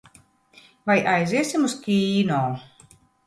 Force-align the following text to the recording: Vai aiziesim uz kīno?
Vai 0.91 0.95
aiziesim 1.11 1.67
uz 1.69 1.75
kīno? 1.83 2.39